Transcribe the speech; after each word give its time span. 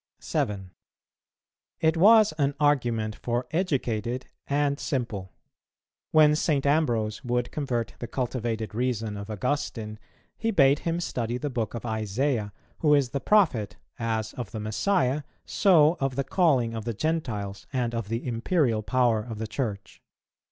7. 0.19 0.71
It 1.79 1.95
was 1.95 2.33
an 2.39 2.55
argument 2.59 3.15
for 3.15 3.45
educated 3.51 4.25
and 4.47 4.79
simple. 4.79 5.31
When 6.09 6.35
St. 6.35 6.65
Ambrose 6.65 7.23
would 7.23 7.51
convert 7.51 7.93
the 7.99 8.07
cultivated 8.07 8.73
reason 8.73 9.15
of 9.15 9.29
Augustine, 9.29 9.99
he 10.39 10.49
bade 10.49 10.79
him 10.79 10.99
study 11.01 11.37
the 11.37 11.51
book 11.51 11.75
of 11.75 11.85
Isaiah, 11.85 12.51
who 12.79 12.95
is 12.95 13.09
the 13.09 13.19
prophet, 13.19 13.77
as 13.99 14.33
of 14.33 14.49
the 14.49 14.59
Messiah, 14.59 15.21
so 15.45 15.97
of 15.99 16.15
the 16.15 16.23
calling 16.23 16.73
of 16.73 16.83
the 16.85 16.95
Gentiles 16.95 17.67
and 17.71 17.93
of 17.93 18.09
the 18.09 18.25
Imperial 18.27 18.81
power 18.81 19.21
of 19.21 19.37
the 19.37 19.45
Church. 19.45 20.01